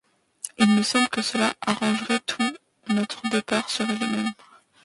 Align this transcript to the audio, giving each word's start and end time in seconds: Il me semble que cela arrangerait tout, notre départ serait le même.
Il 0.57 0.67
me 0.67 0.81
semble 0.81 1.09
que 1.09 1.21
cela 1.21 1.53
arrangerait 1.63 2.21
tout, 2.25 2.57
notre 2.87 3.21
départ 3.29 3.69
serait 3.69 3.95
le 3.99 4.07
même. 4.07 4.31